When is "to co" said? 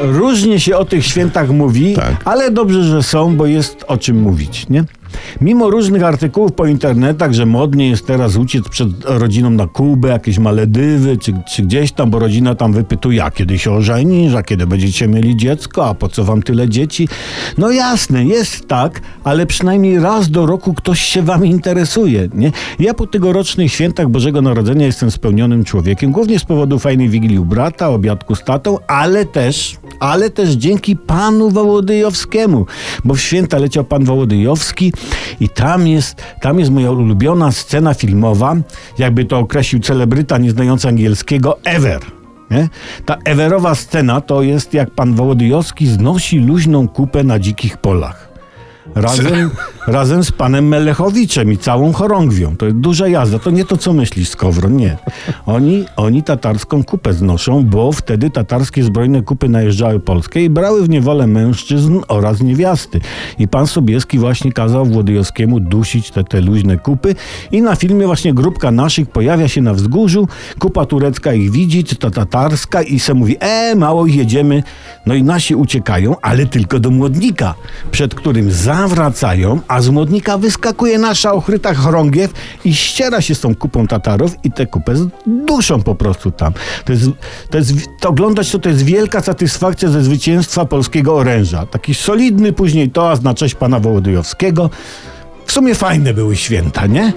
53.64-53.92